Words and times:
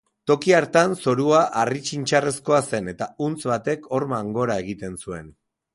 Toki 0.29 0.53
hartan 0.59 0.95
zorua 1.03 1.41
harri-txintxarrezkoa 1.63 2.63
zen 2.71 2.91
eta 2.95 3.09
huntz 3.25 3.41
batek 3.53 3.89
horman 3.95 4.35
gora 4.41 4.59
egiten 4.65 5.03
zuen. 5.07 5.33